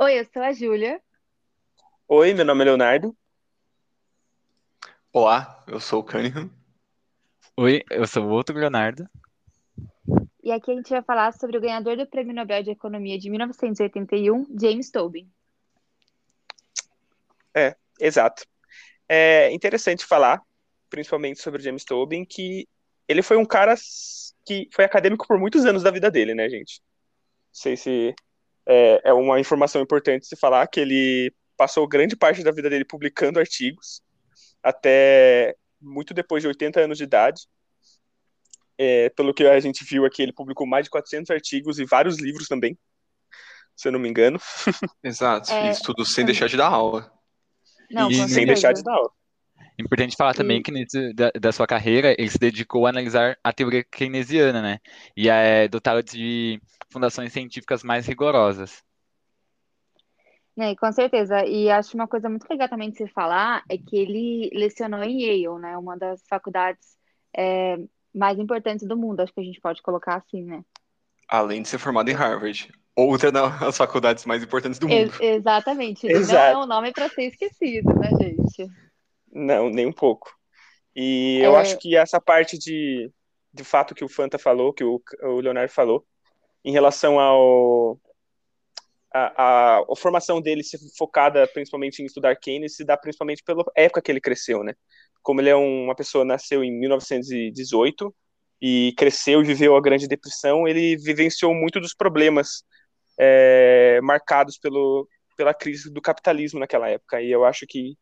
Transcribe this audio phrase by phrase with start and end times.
[0.00, 1.02] Oi, eu sou a Júlia.
[2.06, 3.16] Oi, meu nome é Leonardo.
[5.12, 6.48] Olá, eu sou o Cunningham.
[7.56, 9.10] Oi, eu sou o outro Leonardo.
[10.40, 13.28] E aqui a gente vai falar sobre o ganhador do Prêmio Nobel de Economia de
[13.28, 15.28] 1981, James Tobin.
[17.52, 18.46] É, exato.
[19.08, 20.40] É interessante falar,
[20.88, 22.68] principalmente sobre James Tobin, que
[23.08, 23.74] ele foi um cara
[24.46, 26.80] que foi acadêmico por muitos anos da vida dele, né, gente?
[26.80, 28.14] Não sei se
[28.68, 32.84] é, é uma informação importante se falar que ele passou grande parte da vida dele
[32.84, 34.02] publicando artigos,
[34.62, 37.42] até muito depois de 80 anos de idade.
[38.76, 42.18] É, pelo que a gente viu aqui, ele publicou mais de 400 artigos e vários
[42.18, 42.78] livros também,
[43.74, 44.38] se eu não me engano.
[45.02, 47.10] Exato, É, isso tudo sem deixar de dar aula.
[47.90, 49.10] Não, E Sem deixar de dar aula.
[49.78, 53.52] Importante falar também que nesse, da, da sua carreira ele se dedicou a analisar a
[53.52, 54.78] teoria keynesiana, né?
[55.16, 56.60] E é dotá-la de
[56.90, 58.82] fundações científicas mais rigorosas.
[60.56, 61.46] Né, com certeza.
[61.46, 65.22] E acho uma coisa muito legal também de se falar é que ele lecionou em
[65.22, 65.78] Yale, né?
[65.78, 66.98] Uma das faculdades
[67.36, 67.78] é,
[68.12, 70.64] mais importantes do mundo, acho que a gente pode colocar assim, né?
[71.28, 72.68] Além de ser formado em Harvard.
[72.96, 75.22] Outra das faculdades mais importantes do Ex- mundo.
[75.22, 76.04] exatamente.
[76.04, 76.58] Ele não é Exato.
[76.58, 78.87] um nome para ser esquecido, né, gente?
[79.32, 80.30] Não, nem um pouco.
[80.94, 81.60] E eu É.
[81.60, 83.10] acho que essa parte de,
[83.52, 86.06] de fato que o Fanta falou, que o, o Leonardo falou,
[86.64, 87.98] em relação ao
[89.12, 93.64] a, a, a formação dele se focada principalmente em estudar Keynes se dá principalmente pela
[93.74, 94.74] época que ele cresceu, né?
[95.22, 98.14] Como ele é um- uma pessoa nasceu em 1918
[98.60, 102.64] e cresceu e viveu a Grande Depressão, ele vivenciou muito dos problemas
[103.18, 107.20] é, marcados pelo, pela crise do capitalismo naquela época.
[107.22, 107.96] E eu acho que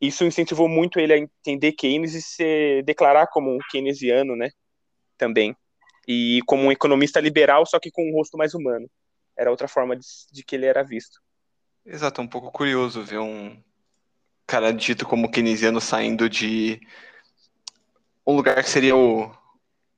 [0.00, 4.50] isso incentivou muito ele a entender Keynes e se declarar como um keynesiano, né?
[5.18, 5.54] Também.
[6.08, 8.90] E como um economista liberal, só que com um rosto mais humano.
[9.36, 11.20] Era outra forma de, de que ele era visto.
[11.84, 13.62] Exato, é um pouco curioso ver um
[14.46, 16.80] cara dito como keynesiano saindo de
[18.26, 19.30] um lugar que seria o,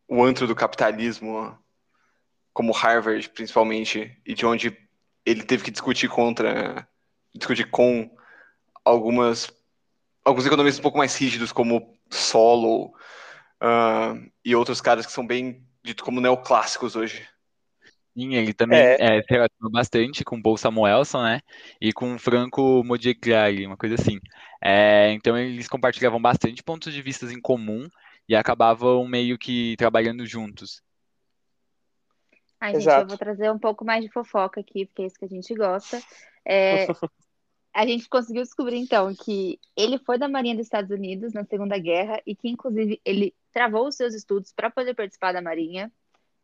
[0.09, 1.57] o antro do capitalismo,
[2.53, 4.77] como Harvard, principalmente, e de onde
[5.25, 6.87] ele teve que discutir contra,
[7.35, 8.11] discutir com
[8.85, 9.51] algumas
[10.25, 12.95] alguns economistas um pouco mais rígidos, como Solow,
[13.61, 17.29] ah, e outros caras que são bem ditos como neoclássicos hoje.
[18.17, 19.19] Sim, ele também É.
[19.19, 21.41] é, se relacionou bastante com Paul Samuelson, né?
[21.81, 24.21] E com Franco Modigliani, uma coisa assim.
[24.63, 27.89] É, então eles compartilhavam bastante pontos de vista em comum
[28.29, 30.83] e acabavam meio que trabalhando juntos.
[32.61, 33.09] Ai, gente, eu Exato.
[33.09, 36.01] vou trazer um pouco mais de fofoca aqui, porque é isso que a gente gosta.
[36.45, 36.87] É,
[37.75, 41.79] a gente conseguiu descobrir, então, que ele foi da Marinha dos Estados Unidos na Segunda
[41.79, 45.91] Guerra e que, inclusive, ele travou os seus estudos para poder participar da Marinha.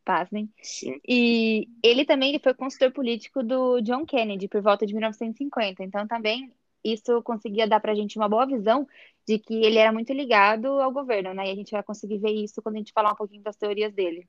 [0.04, 0.48] Pasmem.
[0.62, 0.98] Sim.
[1.06, 5.84] E ele também ele foi consultor político do John Kennedy por volta de 1950.
[5.84, 6.50] Então, também
[6.82, 8.88] isso conseguia dar para a gente uma boa visão
[9.26, 11.48] de que ele era muito ligado ao governo, né?
[11.48, 13.92] E a gente vai conseguir ver isso quando a gente falar um pouquinho das teorias
[13.92, 14.26] dele.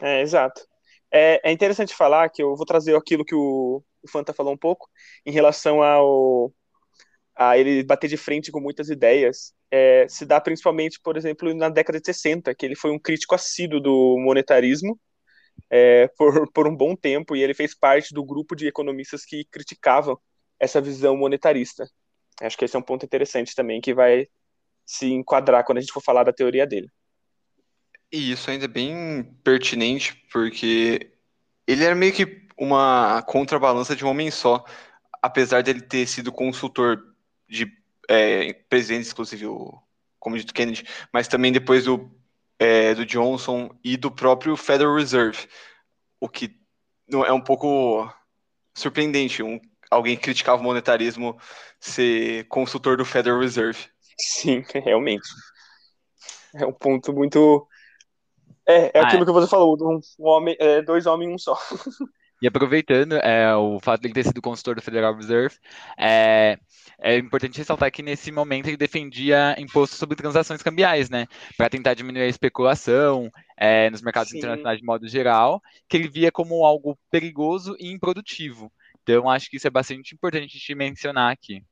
[0.00, 0.66] É, exato.
[1.10, 4.58] É, é interessante falar que eu vou trazer aquilo que o, o Fanta falou um
[4.58, 4.88] pouco
[5.24, 6.52] em relação ao
[7.34, 9.54] a ele bater de frente com muitas ideias.
[9.70, 13.34] É, se dá principalmente, por exemplo, na década de 60, que ele foi um crítico
[13.34, 14.98] assíduo do monetarismo
[15.70, 19.44] é, por, por um bom tempo, e ele fez parte do grupo de economistas que
[19.50, 20.18] criticavam
[20.60, 21.88] essa visão monetarista.
[22.40, 24.26] Acho que esse é um ponto interessante também, que vai
[24.84, 26.88] se enquadrar quando a gente for falar da teoria dele.
[28.12, 31.10] E isso ainda é bem pertinente, porque
[31.66, 32.26] ele era meio que
[32.62, 34.64] uma contrabalança de um homem só,
[35.20, 37.02] apesar dele ter sido consultor
[37.48, 37.66] de
[38.08, 39.76] é, presidentes, inclusive o,
[40.20, 42.08] como dito Kennedy, mas também depois do,
[42.60, 45.48] é, do Johnson e do próprio Federal Reserve,
[46.20, 46.56] o que
[47.08, 48.08] não- é um pouco
[48.74, 51.36] surpreendente, um, alguém que criticava o monetarismo
[51.80, 53.88] ser consultor do Federal Reserve.
[54.16, 55.28] Sim, realmente.
[56.54, 57.66] É um ponto muito.
[58.64, 59.26] É, é Ah, aquilo é.
[59.26, 61.58] que você falou, um, um homem, é, dois homens em um só.
[62.42, 65.56] E aproveitando é, o fato de ele ter sido consultor do Federal Reserve,
[65.96, 66.58] é,
[66.98, 71.28] é importante ressaltar que nesse momento ele defendia imposto sobre transações cambiais, né?
[71.56, 74.38] Para tentar diminuir a especulação é, nos mercados Sim.
[74.38, 78.72] internacionais de modo geral, que ele via como algo perigoso e improdutivo.
[79.04, 81.62] Então, acho que isso é bastante importante de mencionar aqui.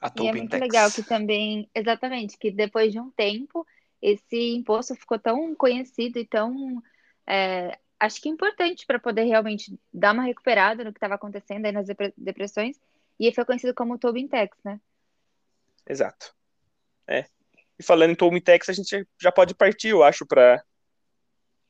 [0.00, 3.66] A E é muito legal que também, exatamente, que depois de um tempo,
[4.00, 6.80] esse imposto ficou tão conhecido e tão,
[7.26, 11.72] é, acho que importante para poder realmente dar uma recuperada no que estava acontecendo aí
[11.72, 12.80] nas depre- depressões,
[13.18, 14.80] e ele foi conhecido como Tobin Tax, né?
[15.88, 16.34] Exato.
[17.08, 17.26] É.
[17.78, 20.62] E falando em Tolmie Tex, a gente já pode partir, eu acho, para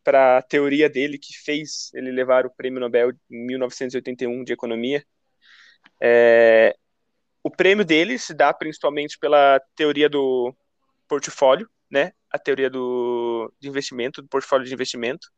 [0.05, 5.05] para a teoria dele que fez ele levar o Prêmio Nobel em 1981 de Economia,
[6.01, 6.77] É,
[7.43, 10.55] o prêmio dele se dá principalmente pela teoria do
[11.09, 12.13] portfólio, né?
[12.31, 15.29] A teoria do, de investimento, do portfólio de investimento,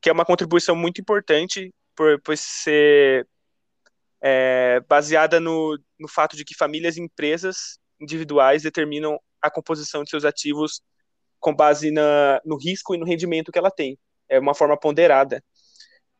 [0.00, 3.26] que é uma contribuição muito importante por, por ser
[4.20, 10.10] é, baseada no, no fato de que famílias e empresas individuais determinam a composição de
[10.10, 10.80] seus ativos
[11.40, 13.98] com base na, no risco e no rendimento que ela tem.
[14.28, 15.42] É uma forma ponderada.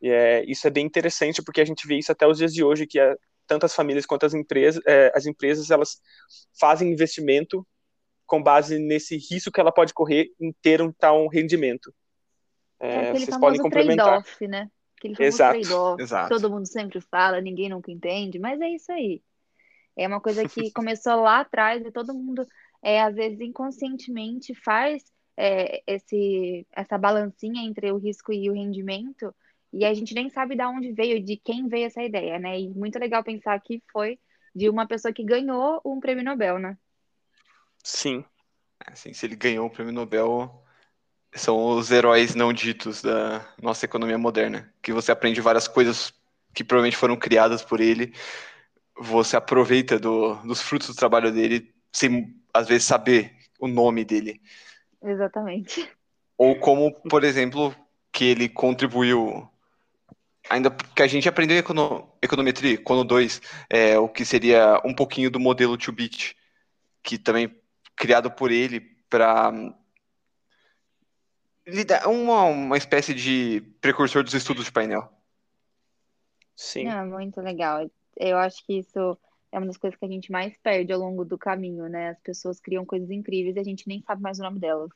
[0.01, 2.63] E é, isso é bem interessante porque a gente vê isso até os dias de
[2.63, 3.15] hoje, que é,
[3.47, 6.01] tanto as famílias quanto as empresas, é, as empresas elas
[6.59, 7.67] fazem investimento
[8.27, 11.93] com base nesse risco que ela pode correr em ter um tal rendimento.
[12.81, 14.25] É, é vocês podem complementar.
[14.43, 14.71] né?
[14.97, 16.03] Aquele exato, trade-off.
[16.03, 16.29] Exato.
[16.29, 19.23] Todo mundo sempre fala, ninguém nunca entende, mas é isso aí.
[19.97, 22.47] É uma coisa que começou lá atrás e todo mundo,
[22.83, 25.05] é, às vezes, inconscientemente faz
[25.37, 29.33] é, esse, essa balancinha entre o risco e o rendimento,
[29.73, 32.59] e a gente nem sabe de onde veio, de quem veio essa ideia, né?
[32.59, 34.19] E muito legal pensar que foi
[34.55, 36.77] de uma pessoa que ganhou um prêmio Nobel, né?
[37.85, 38.25] Sim.
[38.81, 40.65] Assim, se ele ganhou o prêmio Nobel,
[41.35, 46.13] são os heróis não ditos da nossa economia moderna, que você aprende várias coisas
[46.55, 48.13] que provavelmente foram criadas por ele,
[48.99, 54.41] você aproveita do, dos frutos do trabalho dele sem às vezes saber o nome dele.
[55.03, 55.89] Exatamente.
[56.37, 57.75] Ou como, por exemplo,
[58.13, 59.49] que ele contribuiu
[60.49, 64.95] ainda que a gente aprendeu em econo, econometria, Econo 2, é, o que seria um
[64.95, 66.37] pouquinho do modelo 2-bit,
[67.03, 67.55] que também
[67.97, 69.53] criado por ele para
[71.69, 75.09] lidar uma, uma espécie de precursor dos estudos de painel.
[76.57, 76.89] Sim.
[76.89, 77.89] É muito legal.
[78.17, 79.17] Eu acho que isso
[79.53, 82.11] é uma das coisas que a gente mais perde ao longo do caminho, né?
[82.11, 84.91] As pessoas criam coisas incríveis e a gente nem sabe mais o nome delas.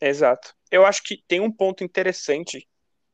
[0.00, 0.54] Exato.
[0.70, 2.66] Eu acho que tem um ponto interessante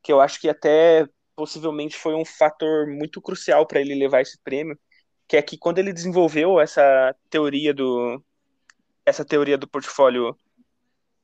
[0.03, 4.39] que eu acho que até possivelmente foi um fator muito crucial para ele levar esse
[4.41, 4.77] prêmio,
[5.27, 8.23] que é que quando ele desenvolveu essa teoria do
[9.05, 10.37] essa teoria do portfólio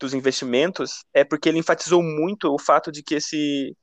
[0.03, 3.75] dos investimentos, é porque ele enfatizou muito o fato de que esse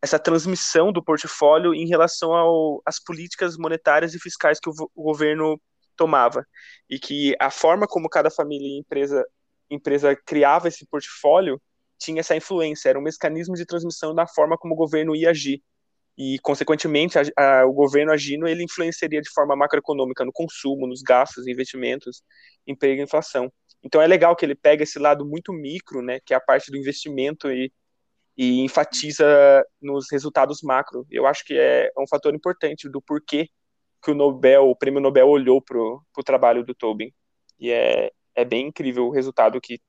[0.00, 2.30] essa transmissão do portfólio em relação
[2.86, 5.60] às políticas monetárias e fiscais que o, o, governo
[5.96, 6.46] tomava
[6.88, 9.24] e que a forma como cada família e empresa
[9.68, 11.60] empresa criava esse portfólio
[11.98, 15.60] tinha essa influência, era um mecanismo de transmissão da forma como o governo ia agir.
[16.18, 21.00] E, consequentemente, a, a, o governo agindo, ele influenciaria de forma macroeconômica no consumo, nos
[21.00, 22.24] gastos, investimentos,
[22.66, 23.52] emprego e inflação.
[23.84, 26.72] Então, é legal que ele pega esse lado muito micro, né, que é a parte
[26.72, 27.72] do investimento e,
[28.36, 29.24] e enfatiza
[29.80, 31.06] nos resultados macro.
[31.08, 33.48] Eu acho que é um fator importante do porquê
[34.02, 37.12] que o Nobel, o prêmio Nobel olhou para o trabalho do Tobin.
[37.60, 39.80] E é, é bem incrível o resultado que,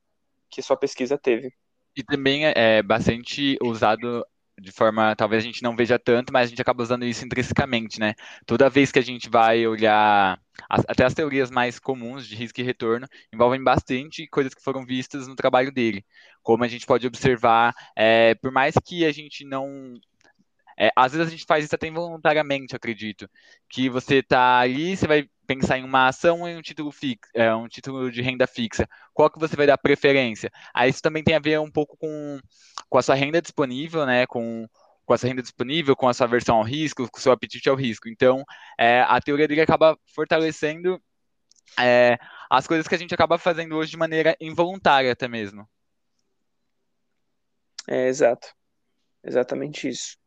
[0.48, 1.52] que sua pesquisa teve.
[1.96, 4.24] E também é, é bastante usado
[4.60, 8.00] de forma, talvez a gente não veja tanto, mas a gente acaba usando isso intrinsecamente,
[8.00, 8.14] né?
[8.46, 10.40] Toda vez que a gente vai olhar,
[10.70, 14.86] as, até as teorias mais comuns de risco e retorno envolvem bastante coisas que foram
[14.86, 16.06] vistas no trabalho dele.
[16.44, 19.96] Como a gente pode observar, é, por mais que a gente não
[20.80, 23.30] é, às vezes a gente faz isso até involuntariamente, acredito.
[23.70, 27.54] Que você tá ali, você vai pensar em uma ação em um título fixo, é,
[27.54, 28.88] um título de renda fixa.
[29.14, 30.50] Qual que você vai dar preferência?
[30.74, 32.40] Aí isso também tem a ver um pouco com,
[32.90, 34.26] com a sua renda disponível, né?
[34.28, 34.68] Com,
[35.06, 37.70] com a sua renda disponível, com a sua aversão ao risco, com o seu apetite
[37.70, 38.10] ao risco.
[38.10, 38.44] Então,
[38.78, 41.02] é, a teoria dele acaba fortalecendo
[41.80, 42.18] é,
[42.50, 45.68] as coisas que a gente acaba fazendo hoje de maneira involuntária até mesmo.
[47.88, 48.54] É, exato.
[49.24, 50.18] Exatamente isso.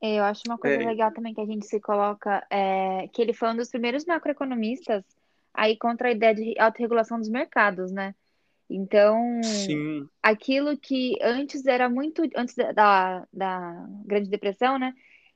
[0.00, 3.32] Eu acho uma coisa É, legal também que a gente se coloca, é, que ele
[3.32, 5.04] foi um dos primeiros macroeconomistas
[5.52, 8.14] aí contra a ideia de autorregulação dos mercados, né?
[8.70, 14.94] Então, sim, aquilo que antes era muito, antes da, da Grande Depressão, né?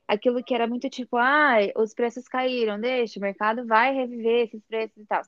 [0.08, 4.62] Aquilo que era muito tipo, ah, os preços caíram, deixa, o mercado vai reviver esses
[4.66, 5.22] preços e tal.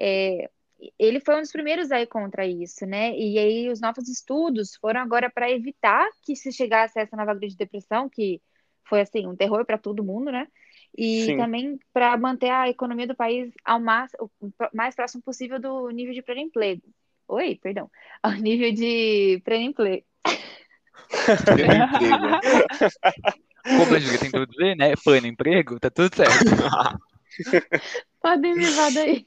[0.00, 0.50] É,
[0.98, 3.16] ele foi um dos primeiros aí contra isso, né?
[3.16, 7.34] E aí os novos estudos foram agora para evitar que se chegasse a essa nova
[7.34, 8.40] Grande Depressão, que
[8.88, 10.48] foi assim, um terror para todo mundo, né?
[10.96, 14.30] E sim, também para manter a economia do país ao mais, o
[14.74, 16.82] mais próximo possível do nível de pleno emprego.
[17.30, 17.88] Oi, perdão.
[18.22, 20.04] Ao nível de pleno emprego.
[21.46, 22.26] Pleno emprego.
[23.62, 24.94] Como tem tudo a ver, né?
[24.96, 26.44] Plano emprego, tá tudo certo.
[28.20, 29.26] Podem me levar daí.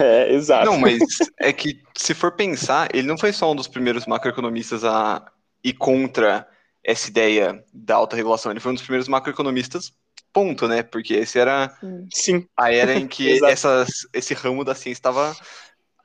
[0.00, 0.66] é, exato.
[0.66, 1.00] Não, mas
[1.40, 5.30] é que se for pensar, ele não foi só um dos primeiros macroeconomistas a
[5.64, 6.48] ir contra
[6.84, 8.52] essa ideia da alta regulação.
[8.52, 9.92] Ele foi um dos primeiros macroeconomistas,
[10.32, 10.82] ponto, né?
[10.82, 11.76] Porque esse era
[12.12, 12.46] Sim.
[12.56, 15.34] A era em que essas, esse ramo da ciência estava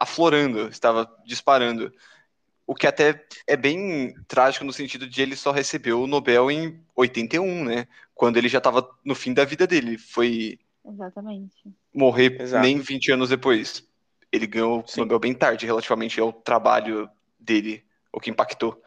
[0.02, 1.94] aflorando, estava disparando.
[2.66, 6.84] O que até é bem trágico no sentido de ele só recebeu o Nobel em
[6.96, 7.88] 81, né?
[8.16, 9.98] quando ele já estava no fim da vida dele.
[9.98, 11.56] Foi Exatamente.
[11.94, 12.64] morrer Exato.
[12.64, 13.88] nem 20 anos depois.
[14.32, 15.02] Ele ganhou Sim.
[15.02, 18.82] o Nobel bem tarde, relativamente ao trabalho dele, o que impactou.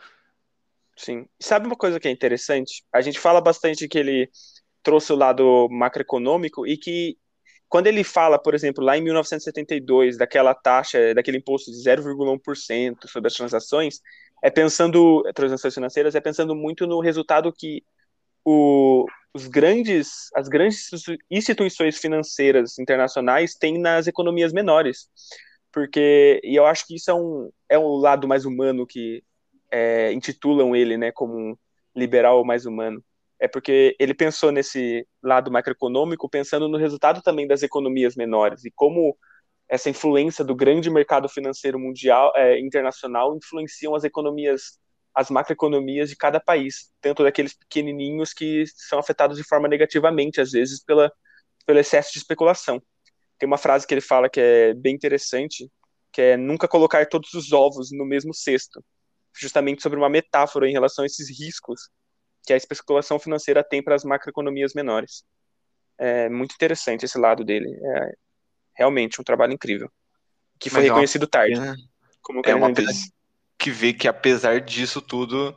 [0.97, 1.27] Sim.
[1.39, 2.85] Sabe uma coisa que é interessante?
[2.93, 4.31] A gente fala bastante que ele
[4.83, 7.19] trouxe o lado macroeconômico e que
[7.75, 13.27] quando ele fala, por exemplo, lá em 1972, daquela taxa, daquele imposto de 0,1% sobre
[13.27, 14.01] as transações,
[14.41, 17.83] é pensando, transações financeiras, é pensando muito no resultado que
[18.45, 20.89] o, os grandes, as grandes
[21.29, 25.09] instituições financeiras internacionais têm nas economias menores.
[25.73, 29.25] Porque, e eu acho que isso é um, é um lado mais humano que
[29.69, 31.57] é, intitulam ele, né, como um
[31.93, 33.05] liberal mais humano.
[33.45, 38.71] É porque ele pensou nesse lado macroeconômico, pensando no resultado também das economias menores e
[38.71, 39.15] como
[39.69, 44.79] essa influência do grande mercado financeiro mundial, é, internacional, influenciam as economias,
[45.15, 50.53] as macroeconomias de cada país, tanto daqueles pequenininhos que são afetados de forma negativamente, às
[50.53, 51.13] vezes, pela,
[51.67, 52.83] pelo excesso de especulação.
[53.39, 55.71] Tem uma frase que ele fala que é bem interessante,
[56.11, 58.83] que é nunca colocar todos os ovos no mesmo cesto
[59.39, 61.91] justamente sobre uma metáfora em relação a esses riscos
[62.45, 65.25] que a especulação financeira tem para as macroeconomias menores.
[65.99, 67.69] É muito interessante esse lado dele.
[67.83, 68.13] É
[68.77, 69.91] realmente um trabalho incrível.
[70.59, 71.55] Que foi Mas é reconhecido tarde.
[71.55, 71.77] pena-
[72.21, 72.91] Como É uma pena
[73.59, 75.57] que vê que apesar disso tudo,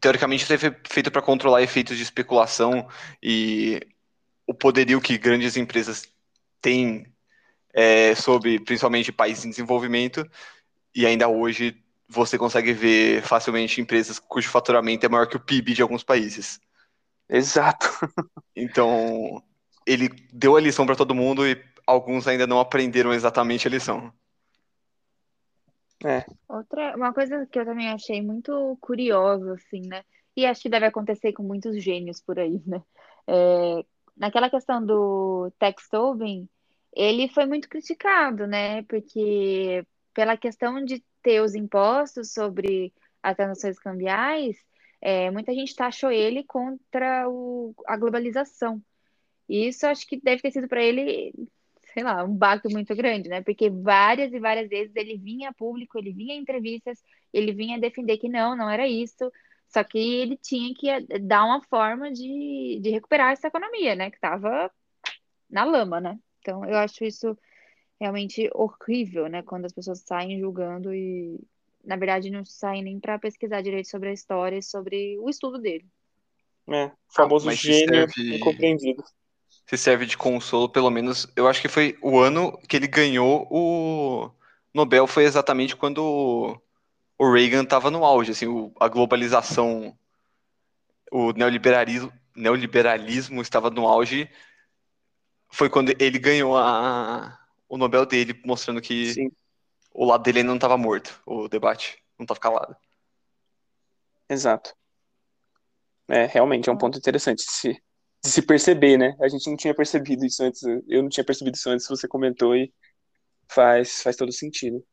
[0.00, 2.88] teoricamente isso é feito para controlar efeitos de especulação
[3.22, 3.80] e
[4.46, 6.10] o poderio que grandes empresas
[6.60, 7.06] têm
[7.74, 10.28] é, sobre principalmente países em desenvolvimento
[10.94, 11.76] e ainda hoje
[12.08, 16.60] você consegue ver facilmente empresas cujo faturamento é maior que o PIB de alguns países.
[17.28, 17.86] Exato.
[18.56, 19.42] Então,
[19.86, 24.12] ele deu a lição para todo mundo e alguns ainda não aprenderam exatamente a lição.
[26.48, 30.02] Outra, uma coisa que eu também achei muito curiosa, assim, né?
[30.36, 32.82] E acho que deve acontecer com muitos gênios por aí, né?
[33.26, 33.84] É,
[34.16, 36.48] naquela questão do Tex Tobin,
[36.94, 38.82] ele foi muito criticado, né?
[38.84, 39.84] Porque
[40.18, 44.56] pela questão de ter os impostos sobre as transações cambiais,
[45.00, 48.82] é, muita gente taxou ele contra o, a globalização.
[49.48, 51.32] E isso acho que deve ter sido para ele
[51.94, 53.42] sei lá, um baque muito grande, né?
[53.42, 56.98] Porque várias e várias vezes ele vinha a público, ele vinha em entrevistas,
[57.32, 59.30] ele vinha defender que não, não era isso.
[59.68, 64.10] Só que ele tinha que eh, dar uma forma de, de recuperar essa economia, né?
[64.10, 64.68] Que estava
[65.48, 66.18] na lama, né?
[66.40, 67.38] Então eu acho isso
[68.00, 69.42] realmente horrível, né?
[69.42, 71.38] Quando as pessoas saem julgando e,
[71.84, 75.58] na verdade, não saem nem para pesquisar direito sobre a história e sobre o estudo
[75.58, 75.86] dele.
[76.68, 79.02] É, o famoso se gênio serve- incompreendido.
[79.66, 81.26] se serve de consolo, pelo menos.
[81.34, 84.30] Eu acho que foi o ano que ele ganhou o
[84.72, 86.60] Nobel, foi exatamente quando o-
[87.18, 89.96] o Reagan estava no auge, assim, o- a globalização,
[91.10, 94.30] o neoliberalismo, neoliberalismo estava no auge.
[95.50, 97.37] Foi quando ele ganhou a,
[97.68, 99.30] o Nobel dele, mostrando que Sim,
[99.92, 102.76] o lado dele ainda não estava morto, o debate não estava calado.
[104.28, 104.74] exato.
[106.08, 107.72] É, realmente é um ponto interessante de se,
[108.24, 109.14] de se perceber, né?
[109.20, 112.56] A gente não tinha percebido isso antes, eu não tinha percebido isso antes, você comentou
[112.56, 112.72] e
[113.50, 114.84] faz, faz todo sentido.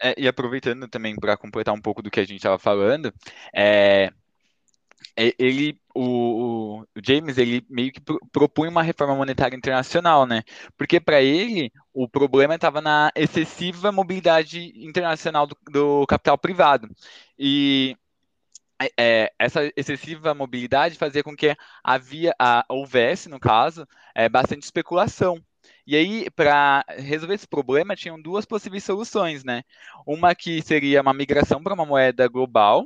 [0.00, 3.12] É, e aproveitando também para completar um pouco do que a gente estava falando,
[3.52, 4.10] é, é,
[5.16, 10.42] ele, o, o James, ele meio que pro- propunha uma reforma monetária internacional, né?
[10.76, 16.88] Porque para ele o problema estava na excessiva mobilidade internacional do, do capital privado.
[17.38, 17.96] E
[18.80, 18.90] é,
[19.24, 25.40] é, essa excessiva mobilidade fazia com que havia, a- houvesse, no caso, é, bastante especulação.
[25.86, 29.62] E aí, para resolver esse problema, tinham duas possíveis soluções, né?
[30.06, 32.84] Uma que seria uma migração para uma moeda global,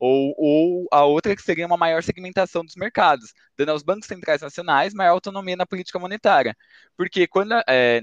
[0.00, 4.40] ou, ou a outra que seria uma maior segmentação dos mercados, dando aos bancos centrais
[4.40, 6.56] nacionais maior autonomia na política monetária.
[6.96, 8.00] Porque quando, é,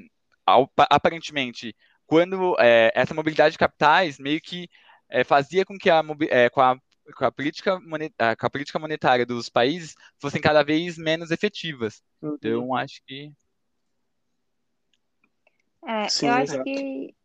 [0.89, 1.75] aparentemente,
[2.06, 4.70] quando é, essa mobilidade de capitais meio que
[5.10, 6.77] é, fazia com que a, é, com a
[7.16, 11.32] com a política mone- ah, com a política monetária dos países fossem cada vez menos
[11.32, 12.04] efetivas.
[12.22, 12.36] Uhum.
[12.36, 13.32] Então, acho que
[15.88, 16.63] É, Sim, eu acho exato.
[16.66, 17.16] que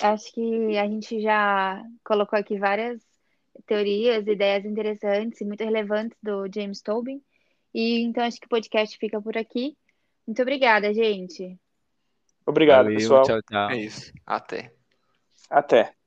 [0.00, 2.98] acho que a gente já colocou aqui várias
[3.66, 7.22] teorias, ideias interessantes e muito relevantes do James Tobin.
[7.74, 9.76] E então acho que o podcast fica por aqui.
[10.26, 11.58] Muito obrigada, gente.
[12.46, 13.22] Obrigado, valeu, pessoal.
[13.22, 13.70] tchau, tchau.
[13.70, 14.12] É isso.
[14.26, 14.72] Até.
[15.50, 15.97] Até.